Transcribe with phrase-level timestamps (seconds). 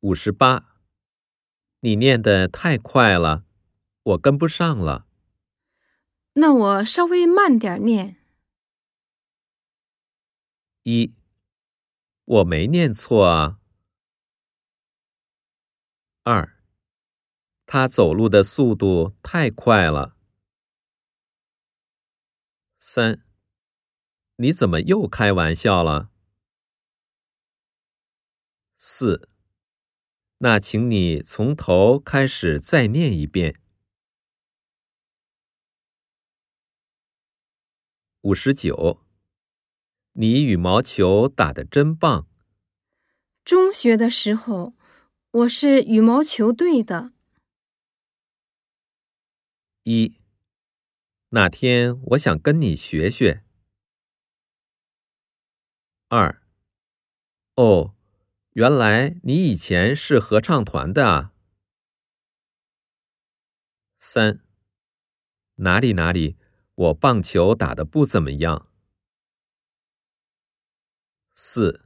[0.00, 0.76] 五十八，
[1.80, 3.44] 你念的太快了，
[4.04, 5.08] 我跟不上了。
[6.34, 8.16] 那我稍微慢点念。
[10.84, 11.12] 一，
[12.24, 13.58] 我没念错啊。
[16.22, 16.62] 二，
[17.66, 20.16] 他走路的速度太快了。
[22.78, 23.24] 三，
[24.36, 26.10] 你怎么又开玩笑了？
[28.76, 29.28] 四，
[30.40, 33.60] 那请你从头开始再念一遍。
[38.20, 39.04] 五十九，
[40.12, 42.28] 你羽毛球打得真棒。
[43.44, 44.74] 中学的时候，
[45.32, 47.12] 我是羽毛球队的。
[49.82, 50.20] 一，
[51.30, 53.42] 那天我想跟你学学。
[56.08, 56.40] 二，
[57.56, 57.97] 哦。
[58.58, 61.32] 原来你以前是合唱团的啊！
[64.00, 64.40] 三，
[65.58, 66.36] 哪里哪里，
[66.74, 68.68] 我棒球打的不怎么样。
[71.36, 71.82] 四，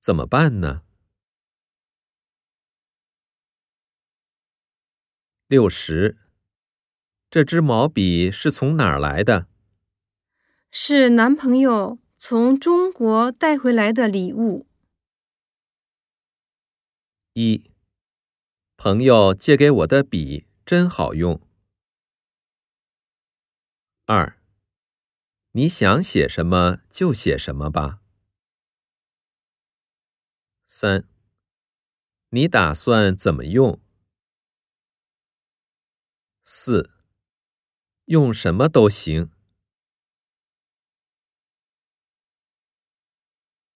[0.00, 0.82] 怎么办呢？
[5.46, 6.18] 六十，
[7.30, 9.46] 这支毛笔是从哪儿来的？
[10.72, 14.66] 是男朋友从中国带回来的礼物。
[17.34, 17.70] 一，
[18.76, 21.40] 朋友借给我的笔真好用。
[24.04, 24.38] 二，
[25.52, 28.00] 你想写什么就写什么吧。
[30.66, 31.08] 三，
[32.28, 33.80] 你打算怎么用？
[36.44, 36.90] 四，
[38.04, 39.30] 用什么都行。